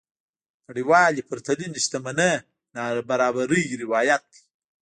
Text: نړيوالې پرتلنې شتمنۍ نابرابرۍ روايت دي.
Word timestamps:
نړيوالې 0.67 1.27
پرتلنې 1.29 1.79
شتمنۍ 1.85 2.33
نابرابرۍ 2.75 3.63
روايت 3.81 4.21
دي. 4.31 4.41